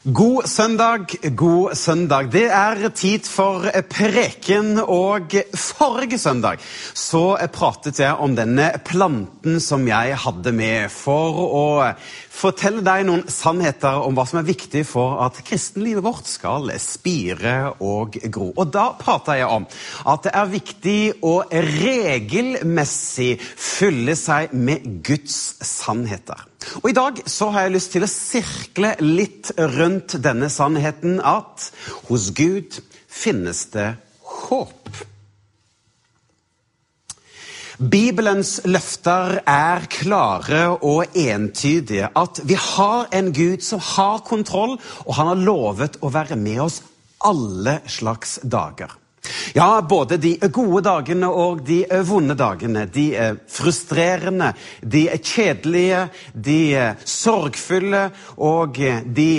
[0.00, 2.30] God søndag, god søndag.
[2.32, 6.56] Det er tid for preken, og forrige søndag
[6.96, 11.66] så pratet jeg om denne planten som jeg hadde med for å
[12.32, 17.74] fortelle deg noen sannheter om hva som er viktig for at kristenlivet vårt skal spire
[17.84, 18.54] og gro.
[18.56, 19.68] Og da prata jeg om
[20.08, 26.49] at det er viktig å regelmessig fylle seg med Guds sannheter.
[26.82, 31.70] Og I dag så har jeg lyst til å sirkle litt rundt denne sannheten at
[32.10, 33.94] hos Gud finnes det
[34.48, 34.76] håp.
[37.80, 42.10] Bibelens løfter er klare og entydige.
[42.12, 46.60] At vi har en Gud som har kontroll, og han har lovet å være med
[46.66, 46.82] oss
[47.24, 48.92] alle slags dager.
[49.56, 52.86] Ja, både de gode dagene og de vonde dagene.
[52.90, 59.30] De er frustrerende, de er kjedelige, de er sorgfulle og de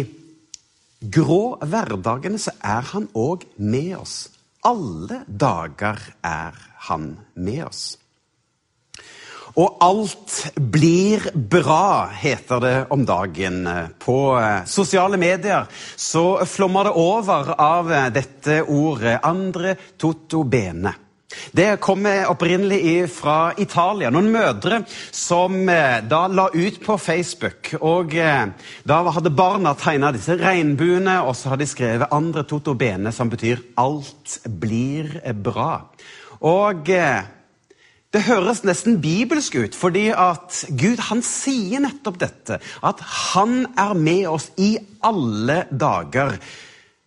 [1.01, 4.19] grå hverdagene, så er han òg med oss.
[4.67, 6.57] Alle dager er
[6.89, 8.00] han med oss.
[9.59, 13.67] Og alt blir bra, heter det om dagen.
[13.99, 14.17] På
[14.65, 19.19] sosiale medier så flommer det over av dette ordet.
[19.27, 20.93] Andre toto bene.
[21.51, 24.09] Det kommer opprinnelig fra Italia.
[24.11, 24.81] Noen mødre
[25.15, 27.73] som da la ut på Facebook.
[27.79, 28.15] og
[28.87, 33.29] Da hadde barna tegna disse regnbuene, og så hadde de skrevet 'andre toto bene', som
[33.29, 35.81] betyr 'alt blir bra'.
[36.41, 36.89] Og
[38.11, 42.59] det høres nesten bibelsk ut, fordi at Gud han sier nettopp dette.
[42.83, 42.99] At
[43.31, 44.73] han er med oss i
[45.07, 46.35] alle dager.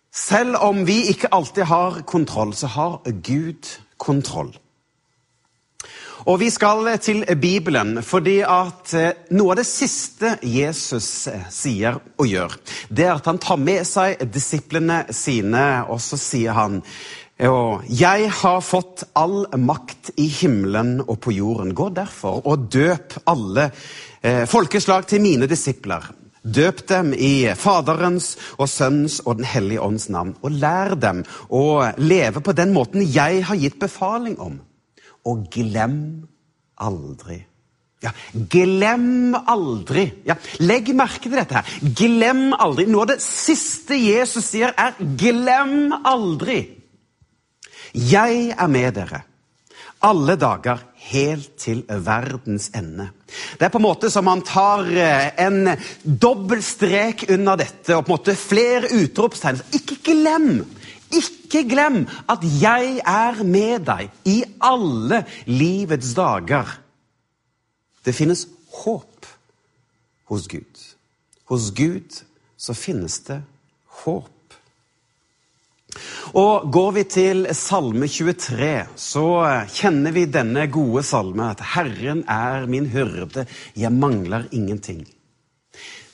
[0.09, 3.69] Selv om vi ikke alltid har kontroll, så har Gud
[4.01, 4.55] kontroll.
[6.25, 8.93] Og Vi skal til Bibelen, fordi at
[9.29, 12.55] noe av det siste Jesus sier og gjør,
[12.89, 16.79] det er at han tar med seg disiplene sine, og så sier han
[17.43, 21.73] og jeg har fått all makt i himmelen og på jorden.
[21.75, 23.71] Gå derfor og døp alle
[24.23, 26.07] eh, folkeslag til mine disipler.
[26.45, 30.35] Døp dem i Faderens og Sønnens og Den hellige ånds navn.
[30.45, 34.61] Og lær dem å leve på den måten jeg har gitt befaling om.
[35.27, 35.97] Og glem
[36.79, 37.41] aldri.
[38.05, 40.05] Ja, glem aldri.
[40.27, 41.59] Ja, legg merke til dette.
[41.59, 41.91] her.
[41.97, 42.85] Glem aldri.
[42.87, 46.74] Noe av det siste Jesus sier, er 'glem aldri'.
[47.95, 49.23] Jeg er med dere
[50.05, 53.09] alle dager helt til verdens ende.
[53.57, 54.87] Det er på en måte som han tar
[55.41, 55.71] en
[56.03, 59.61] dobbel strek under dette og på en måte flere utropstegn.
[59.77, 60.51] Ikke glem!
[61.15, 66.69] Ikke glem at jeg er med deg i alle livets dager.
[68.05, 68.47] Det finnes
[68.81, 69.29] håp
[70.29, 70.81] hos Gud.
[71.49, 72.21] Hos Gud
[72.57, 73.39] så finnes det
[74.03, 74.34] håp.
[76.33, 79.25] Og Går vi til Salme 23, så
[79.69, 85.05] kjenner vi denne gode salme at 'Herren er min hyrde, jeg mangler ingenting'.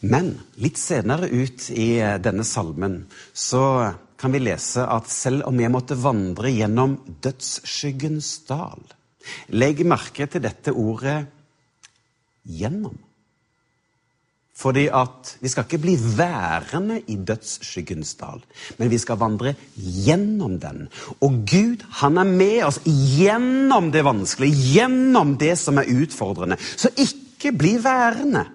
[0.02, 5.72] Men litt senere ut i denne salmen så kan vi lese at selv om jeg
[5.72, 8.82] måtte vandre gjennom dødsskyggens dal
[9.54, 11.28] Legg merke til dette ordet
[12.44, 13.11] 'gjennom'.
[14.62, 18.44] Fordi at vi skal ikke bli værende i dødsskyggens dal,
[18.78, 19.56] men vi skal vandre
[20.06, 20.86] gjennom den.
[21.22, 26.60] Og Gud han er med oss gjennom det vanskelige, gjennom det som er utfordrende.
[26.62, 28.46] Så ikke bli værende.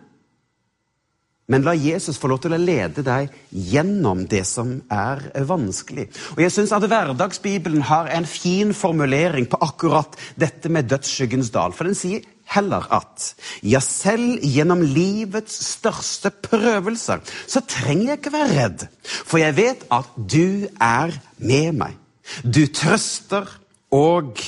[1.47, 6.09] Men la Jesus få lov til å lede deg gjennom det som er vanskelig.
[6.35, 11.75] Og jeg synes at Hverdagsbibelen har en fin formulering på akkurat dette med dødsskyggens dal.
[11.75, 13.33] For den sier heller at
[13.67, 19.87] ja, selv gjennom livets største prøvelser så trenger jeg ikke være redd, for jeg vet
[19.95, 21.97] at du er med meg.
[22.43, 23.49] Du trøster
[23.95, 24.39] og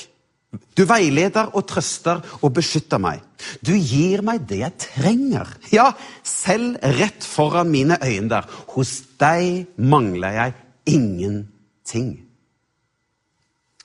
[0.48, 3.20] du veileder og trøster og beskytter meg.
[3.60, 5.50] Du gir meg det jeg trenger.
[5.74, 5.90] Ja,
[6.24, 8.48] selv rett foran mine øyne der.
[8.72, 10.54] Hos deg mangler jeg
[10.94, 12.14] ingenting.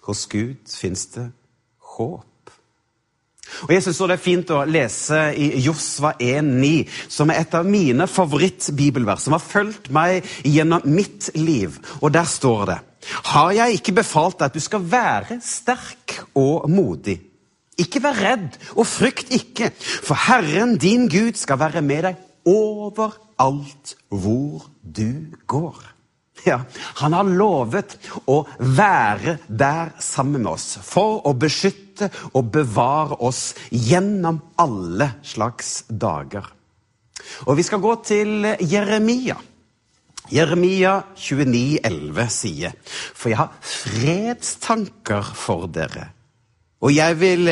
[0.07, 1.31] Hos Gud fins det
[1.95, 2.27] håp.
[3.68, 7.66] Og jeg synes Det er fint å lese i Josva 1,9, som er et av
[7.66, 11.78] mine favorittbibelvers, som har fulgt meg gjennom mitt liv.
[12.02, 12.80] Og Der står det
[13.34, 17.20] Har jeg ikke befalt deg at du skal være sterk og modig?
[17.80, 23.96] Ikke vær redd, og frykt ikke, for Herren din Gud skal være med deg overalt
[24.14, 25.93] hvor du går.
[26.50, 26.60] Ja,
[27.00, 27.95] Han har lovet
[28.28, 35.86] å være der sammen med oss for å beskytte og bevare oss gjennom alle slags
[35.88, 36.50] dager.
[37.48, 39.38] Og Vi skal gå til Jeremia.
[40.34, 42.75] Jeremia 29, 29,11 sier,
[43.13, 46.07] For jeg har fredstanker for dere,
[46.84, 47.51] og jeg vil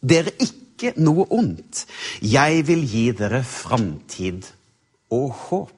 [0.00, 1.84] dere ikke noe ondt.
[2.22, 4.46] Jeg vil gi dere framtid
[5.14, 5.75] og håp.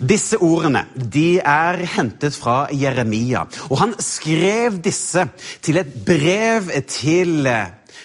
[0.00, 5.26] Disse ordene de er hentet fra Jeremia, og han skrev disse
[5.62, 7.48] til et brev til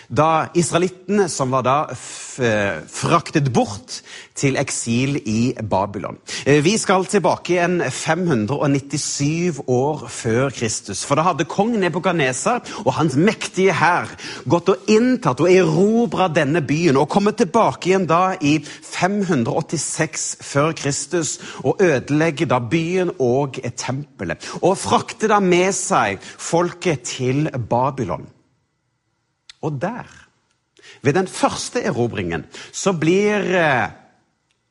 [0.10, 4.02] da israelittene, som var da fraktet bort
[4.36, 6.18] til eksil i Babylon.
[6.46, 11.06] Eh, vi skal tilbake igjen 597 år før Kristus.
[11.08, 14.12] For da hadde kong Nebukadneser og hans mektige hær
[14.50, 20.76] gått og inntatt og erobra denne byen og kommet tilbake igjen da i 586 før
[20.76, 24.44] Kristus og ødelegge da byen og tempelet.
[24.62, 28.35] Og frakte da med seg folket til Babylon.
[29.66, 30.06] Og der,
[31.02, 33.88] ved den første erobringen, så blir eh,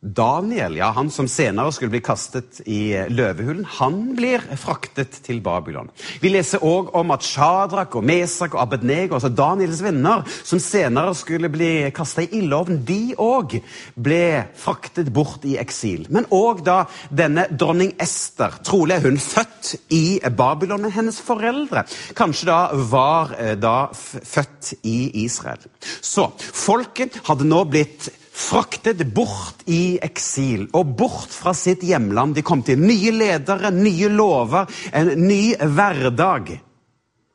[0.05, 5.39] Daniel, ja, han som senere skulle bli kastet i eh, løvehulen, han blir fraktet til
[5.41, 5.89] Babylon.
[6.21, 11.15] Vi leser òg om at Shadrach og Mesak og Abednego, altså Daniels venner, som senere
[11.17, 13.57] skulle bli kasta i ildovnen, de òg
[13.97, 14.27] ble
[14.61, 16.05] fraktet bort i eksil.
[16.13, 21.87] Men òg da denne dronning Ester, trolig er hun født i Babylon, men hennes foreldre
[22.19, 22.59] kanskje da
[22.93, 25.65] var eh, da født i Israel.
[26.05, 32.35] Så folket hadde nå blitt fraktet bort i eksil og bort fra sitt hjemland.
[32.35, 36.57] De kom til nye ledere, nye lover, en ny hverdag.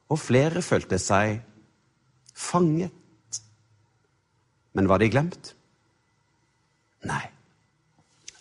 [0.09, 1.39] Og flere følte seg
[2.35, 2.91] fanget.
[4.75, 5.53] Men var de glemt?
[7.07, 7.23] Nei.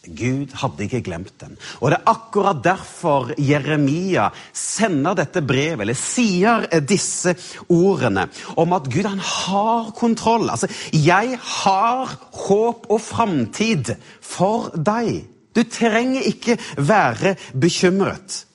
[0.06, 1.56] Gud hadde ikke glemt den.
[1.82, 7.34] Og det er akkurat derfor Jeremia sender dette brevet, eller sier disse
[7.72, 10.48] ordene om at Gud han har kontroll.
[10.50, 15.26] Altså, 'Jeg har håp og framtid for deg'.
[15.54, 18.46] Du trenger ikke være bekymret.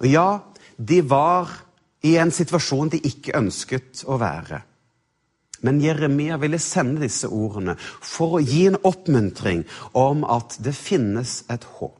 [0.00, 0.38] Og ja,
[0.88, 1.48] de var
[2.02, 4.62] i en situasjon de ikke ønsket å være.
[5.60, 9.64] Men Jeremia ville sende disse ordene for å gi en oppmuntring
[9.98, 11.96] om at det finnes et håp.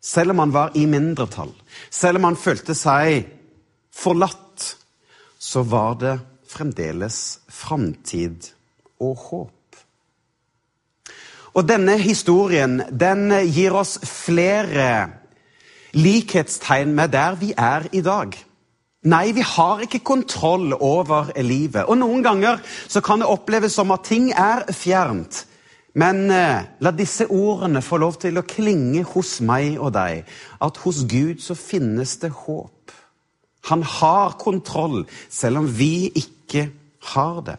[0.00, 1.52] Selv om han var i mindretall,
[1.90, 3.26] selv om han følte seg
[3.92, 4.76] forlatt,
[5.40, 6.16] så var det
[6.50, 8.50] fremdeles framtid
[9.00, 9.56] og håp.
[11.50, 15.10] Og denne historien den gir oss flere
[15.96, 18.36] likhetstegn med der vi er i dag.
[19.08, 21.86] Nei, vi har ikke kontroll over livet.
[21.88, 25.46] Og noen ganger så kan det oppleves som at ting er fjernt.
[25.96, 30.28] Men eh, la disse ordene få lov til å klinge hos meg og deg.
[30.60, 32.92] At hos Gud så finnes det håp.
[33.72, 36.68] Han har kontroll, selv om vi ikke
[37.14, 37.56] har det.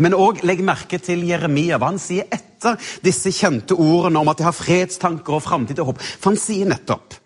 [0.00, 4.40] Men òg legg merke til Jeremia, hva han sier etter disse kjente ordene om at
[4.40, 6.00] de har fredstanker og framtid og håp.
[6.00, 7.20] For han sier nettopp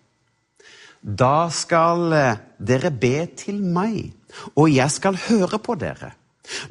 [1.05, 4.09] da skal eh, dere be til meg,
[4.57, 6.15] og jeg skal høre på dere.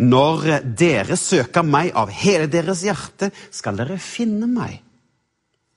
[0.02, 4.80] Når dere søker meg av hele deres hjerte, skal dere finne meg.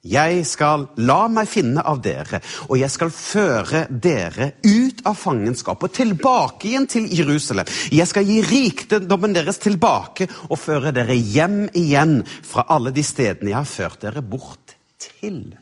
[0.07, 2.39] Jeg skal la meg finne av dere,
[2.69, 7.67] og jeg skal føre dere ut av fangenskap og tilbake igjen til Jerusalem.
[7.91, 13.51] Jeg skal gi rikdommen deres tilbake og føre dere hjem igjen fra alle de stedene
[13.51, 15.57] jeg har ført dere bort til.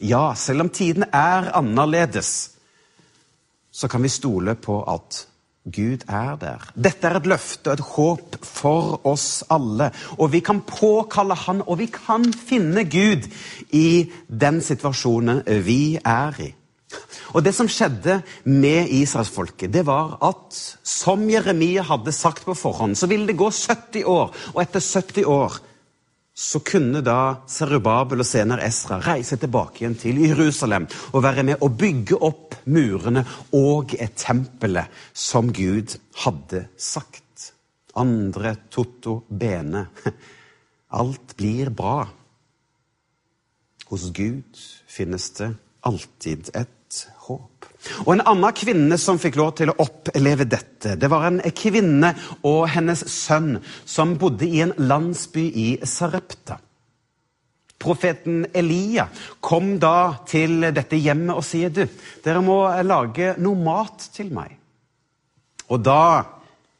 [0.00, 2.50] Ja, selv om tiden er annerledes,
[3.70, 5.26] så kan vi stole på at
[5.68, 6.62] Gud er der.
[6.72, 9.90] Dette er et løfte og et håp for oss alle.
[10.16, 13.28] Og vi kan påkalle Han, og vi kan finne Gud
[13.76, 16.54] i den situasjonen vi er i.
[17.36, 22.96] Og Det som skjedde med israelsfolket, det var at som Jeremia hadde sagt på forhånd,
[22.96, 24.32] så ville det gå 70 år.
[24.54, 25.60] Og etter 70 år
[26.40, 31.60] så kunne da Serubabel og senere Esra reise tilbake igjen til Jerusalem og være med
[31.60, 37.50] å bygge opp murene og et tempelet som Gud hadde sagt.
[38.00, 39.84] Andre Totto Bene.
[41.00, 42.06] Alt blir bra.
[43.90, 45.52] Hos Gud finnes det
[45.84, 47.49] alltid et håp.
[48.04, 52.12] Og En annen kvinne som fikk lov til å oppleve dette, det var en kvinne
[52.44, 53.54] og hennes sønn
[53.88, 56.58] som bodde i en landsby i Sarepta.
[57.80, 59.06] Profeten Elia
[59.40, 61.86] kom da til dette hjemmet og sier du,
[62.20, 64.52] dere må lage noe mat til meg.
[65.72, 66.02] Og da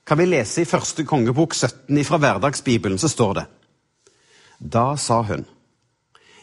[0.04, 3.46] kan vi lese i første kongebok 17 fra Hverdagsbibelen, så står det
[4.60, 5.46] Da sa hun,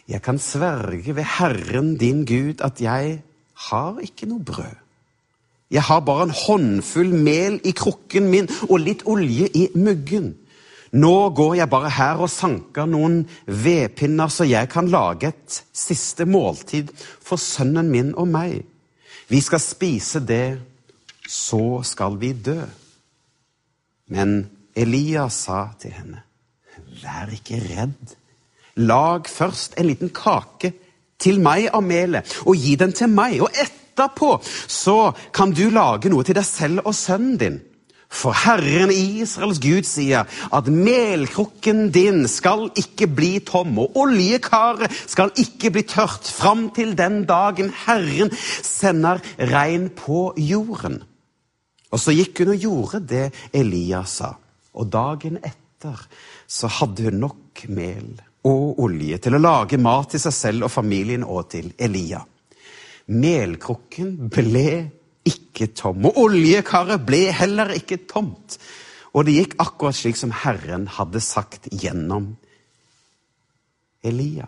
[0.07, 3.19] jeg kan sverge ved Herren din Gud at jeg
[3.57, 4.75] har ikke noe brød.
[5.71, 10.35] Jeg har bare en håndfull mel i krukken min og litt olje i muggen.
[10.95, 16.25] Nå går jeg bare her og sanker noen vedpinner, så jeg kan lage et siste
[16.25, 18.61] måltid for sønnen min og meg.
[19.27, 20.59] Vi skal spise det,
[21.27, 22.61] så skal vi dø.
[24.07, 26.23] Men Elias sa til henne,
[27.03, 28.15] vær ikke redd.
[28.79, 30.71] Lag først en liten kake
[31.21, 33.39] til meg av melet, og gi den til meg.
[33.41, 37.59] Og etterpå så kan du lage noe til deg selv og sønnen din.
[38.07, 45.33] For Herren Israels Gud sier at melkrukken din skal ikke bli tom, og oljekaret skal
[45.35, 48.31] ikke bli tørt fram til den dagen Herren
[48.63, 49.19] sender
[49.51, 51.01] regn på jorden.
[51.91, 54.33] Og så gikk hun og gjorde det Elias sa.
[54.77, 55.99] Og dagen etter
[56.47, 58.15] så hadde hun nok mel
[58.45, 62.21] og olje til å lage mat til seg selv og familien og til Elia.
[63.07, 64.67] Melkrukken ble
[65.27, 68.59] ikke tom, og oljekaret ble heller ikke tomt.
[69.15, 72.35] Og det gikk akkurat slik som Herren hadde sagt gjennom
[74.05, 74.47] Elia.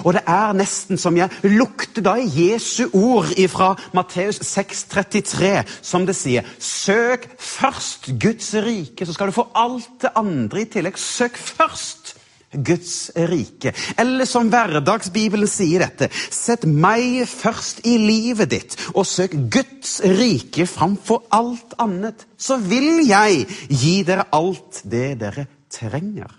[0.00, 5.50] Og det er nesten som jeg lukter da i Jesu ord fra Matteus 6,33,
[5.84, 10.70] som det sier Søk først Guds rike, så skal du få alt det andre i
[10.72, 10.96] tillegg.
[10.96, 12.13] Søk først
[12.54, 13.74] Guds rike.
[13.98, 20.68] Eller som hverdagsbibelen sier dette, sett meg først i livet ditt, og søk Guds rike
[20.70, 22.26] framfor alt annet.
[22.36, 26.30] Så vil jeg gi dere alt det dere trenger.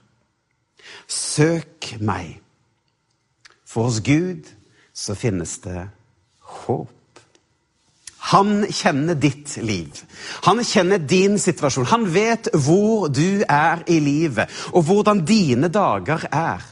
[1.07, 2.39] Søk meg.
[3.65, 4.47] For hos Gud
[4.95, 5.89] så finnes det
[6.39, 6.94] håp.
[8.31, 10.01] Han kjenner ditt liv.
[10.47, 11.89] Han kjenner din situasjon.
[11.91, 16.63] Han vet hvor du er i livet, og hvordan dine dager er.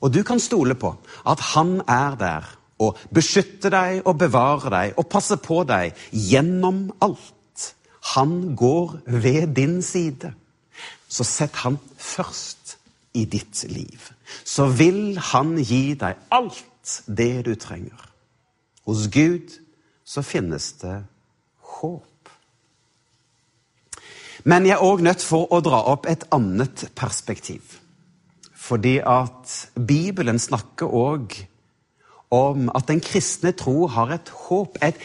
[0.00, 0.94] Og du kan stole på
[1.26, 2.48] at han er der
[2.84, 7.72] og beskytter deg og bevarer deg og passer på deg gjennom alt.
[8.14, 10.32] Han går ved din side.
[11.08, 12.76] Så sett han først
[13.16, 14.10] i ditt liv.
[14.44, 18.02] Så vil han gi deg alt det du trenger.
[18.86, 19.56] Hos Gud
[20.06, 21.00] så finnes det
[21.76, 22.30] håp.
[24.46, 27.80] Men jeg er òg nødt for å dra opp et annet perspektiv.
[28.54, 31.34] Fordi at Bibelen snakker òg
[32.34, 34.98] om at den kristne tro har et håp, et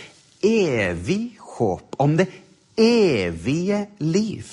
[0.45, 2.29] evig håp, om det
[2.77, 4.45] evige liv.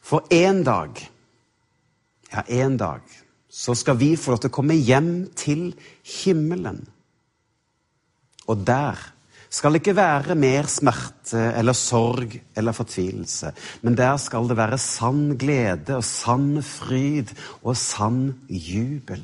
[0.00, 0.96] For en dag,
[2.32, 3.04] ja, en dag,
[3.48, 5.70] så skal vi få lov til å komme hjem til
[6.24, 6.82] himmelen.
[8.50, 8.98] Og der
[9.52, 13.52] skal det ikke være mer smerte eller sorg eller fortvilelse,
[13.84, 19.20] men der skal det være sann glede og sann fryd og sann jubel.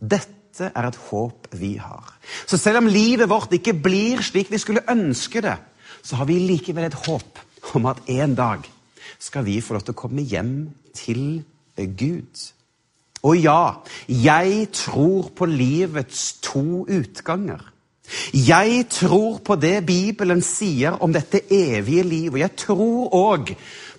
[0.00, 2.14] Dette er et håp vi har.
[2.48, 5.58] Så selv om livet vårt ikke blir slik vi skulle ønske det,
[6.02, 7.44] så har vi likevel et håp
[7.76, 8.64] om at en dag
[9.20, 10.56] skal vi få lov til å komme hjem
[10.96, 11.42] til
[11.76, 12.44] Gud.
[13.26, 17.60] Og ja, jeg tror på livets to utganger.
[18.32, 23.52] Jeg tror på det Bibelen sier om dette evige liv, og jeg tror òg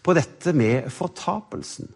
[0.03, 1.89] på dette med fortapelsen.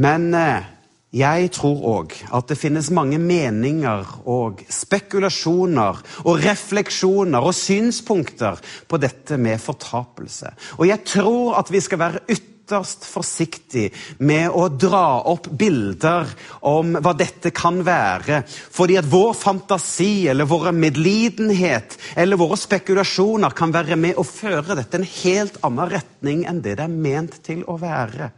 [0.00, 0.68] Men eh,
[1.10, 9.00] jeg tror òg at det finnes mange meninger og spekulasjoner og refleksjoner og synspunkter på
[9.02, 10.52] dette med fortapelse.
[10.78, 16.28] Og jeg tror at vi skal være ytterligere ytterst forsiktig med å dra opp bilder
[16.66, 18.44] om hva dette kan være.
[18.46, 24.78] Fordi at vår fantasi eller vår medlidenhet eller våre spekulasjoner kan være med å føre
[24.78, 28.30] dette en helt annen retning enn det det er ment til å være.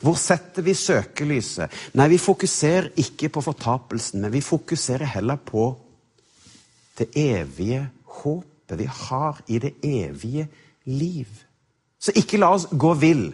[0.00, 1.72] Hvor setter vi søkelyset?
[1.96, 5.70] Nei, vi fokuserer ikke på fortapelsen, men vi fokuserer heller på
[6.96, 7.86] det evige
[8.22, 10.48] håpet vi har i det evige
[10.88, 11.28] liv.
[12.00, 13.26] Så ikke la oss gå vill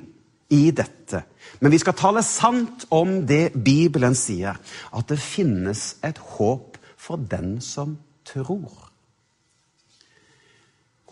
[0.52, 1.24] i dette.
[1.60, 4.58] Men vi skal tale sant om det Bibelen sier,
[4.92, 7.96] at det finnes et håp for den som
[8.28, 8.90] tror.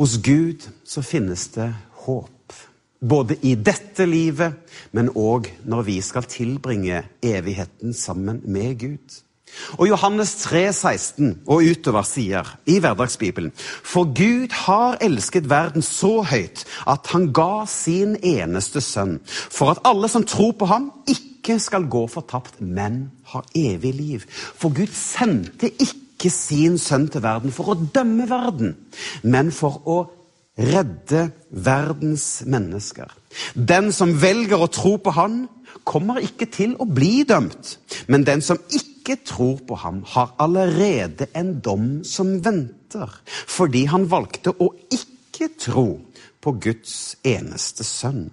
[0.01, 1.73] Hos Gud så finnes det
[2.05, 2.55] håp.
[3.01, 4.61] Både i dette livet,
[4.93, 9.21] men òg når vi skal tilbringe evigheten sammen med Gud.
[9.79, 16.21] Og Johannes 3, 16 og utover sier i Hverdagsbibelen For Gud har elsket verden så
[16.27, 21.59] høyt at han ga sin eneste sønn, for at alle som tror på ham, ikke
[21.63, 24.25] skal gå fortapt, men har evig liv.
[24.31, 28.75] For Gud sendte ikke sin sønn til verden for å dømme verden,
[29.23, 30.01] men for å
[30.61, 33.09] redde verdens mennesker.
[33.55, 35.47] Den som velger å tro på Han,
[35.85, 37.79] kommer ikke til å bli dømt.
[38.11, 38.90] Men den som ikke
[39.27, 43.11] tror på ham, har allerede en dom som venter,
[43.49, 46.01] fordi han valgte å ikke tro
[46.41, 48.31] på Guds eneste sønn.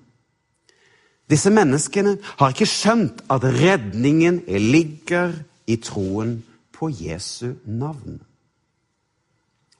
[1.27, 5.33] Disse menneskene har ikke skjønt at redningen ligger
[5.67, 6.37] i troen
[6.71, 8.21] på Jesu navn.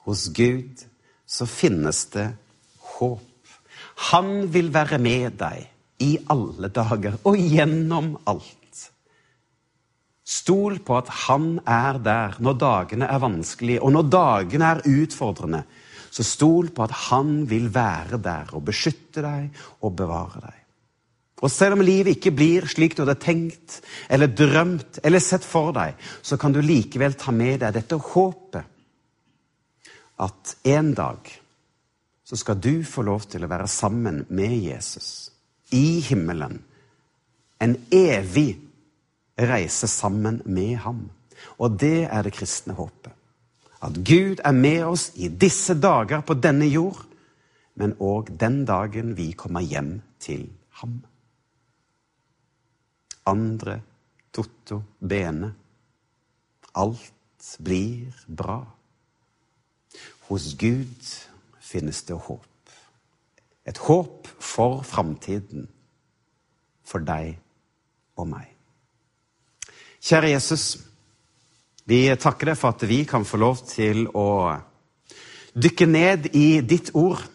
[0.07, 0.83] Hos Gud
[1.27, 2.27] så finnes det
[2.97, 3.23] håp.
[4.11, 5.67] Han vil være med deg
[6.03, 8.66] i alle dager og gjennom alt.
[10.27, 15.63] Stol på at han er der når dagene er vanskelige, og når dagene er utfordrende.
[16.11, 19.49] Så stol på at han vil være der og beskytte deg
[19.85, 20.57] og bevare deg.
[21.37, 25.69] Og selv om livet ikke blir slik du hadde tenkt eller drømt eller sett for
[25.75, 25.93] deg,
[26.25, 28.73] så kan du likevel ta med deg dette håpet
[30.17, 31.29] at en dag
[32.27, 35.29] så skal du få lov til å være sammen med Jesus
[35.77, 36.57] i himmelen.
[37.61, 38.57] En evig
[39.37, 41.09] reise sammen med ham.
[41.57, 43.13] Og det er det kristne håpet.
[43.81, 47.03] At Gud er med oss i disse dager på denne jord,
[47.77, 50.47] men òg den dagen vi kommer hjem til
[50.81, 50.97] ham.
[53.27, 53.81] Andre,
[54.33, 55.53] Totto, Bene.
[56.73, 58.63] Alt blir bra.
[60.27, 61.13] Hos Gud
[61.59, 62.73] finnes det håp.
[63.65, 65.67] Et håp for framtiden.
[66.87, 67.35] For deg
[68.15, 68.56] og meg.
[70.07, 70.77] Kjære Jesus.
[71.83, 74.55] Vi takker deg for at vi kan få lov til å
[75.51, 77.25] dykke ned i ditt ord.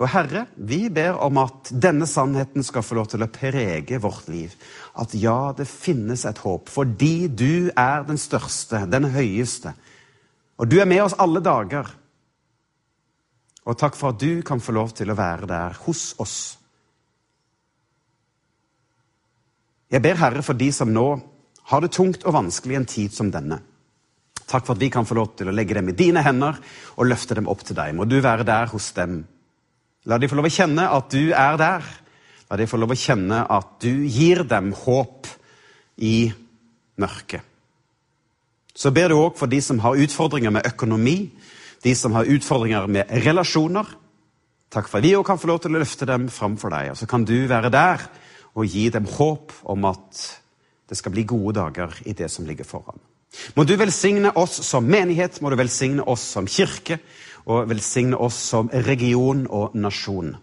[0.00, 4.26] Og Herre, vi ber om at denne sannheten skal få lov til å prege vårt
[4.32, 4.56] liv.
[4.98, 9.76] At ja, det finnes et håp, fordi du er den største, den høyeste.
[10.58, 11.86] Og du er med oss alle dager.
[13.62, 16.58] Og takk for at du kan få lov til å være der hos oss.
[19.94, 21.06] Jeg ber Herre for de som nå
[21.70, 23.60] har det tungt og vanskelig en tid som denne.
[24.44, 26.58] Takk for at vi kan få lov til å legge dem i dine hender
[26.98, 27.94] og løfte dem opp til deg.
[27.96, 29.22] Må du være der hos dem.
[30.04, 31.86] La de få lov å kjenne at du er der.
[32.50, 35.30] La de få lov å kjenne at du gir dem håp
[36.04, 36.28] i
[37.00, 37.40] mørket.
[38.74, 41.30] Så ber du òg for de som har utfordringer med økonomi,
[41.84, 43.86] de som har utfordringer med relasjoner.
[44.74, 46.92] Takk for at vi òg kan få lov til å løfte dem framfor deg.
[46.92, 48.02] Og så kan du være der
[48.54, 50.24] og gi dem håp om at
[50.94, 53.00] det skal bli gode dager i det som ligger foran.
[53.58, 57.00] Må du velsigne oss som menighet, må du velsigne oss som kirke,
[57.50, 60.36] og velsigne oss som region og nasjon.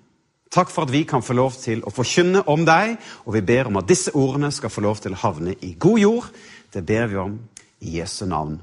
[0.51, 3.71] Takk for at vi kan få lov til å forkynne om deg, og vi ber
[3.71, 6.27] om at disse ordene skal få lov til å havne i god jord.
[6.73, 7.39] Det ber vi om
[7.79, 8.59] i Jesu navn.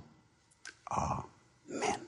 [0.93, 2.08] Amen.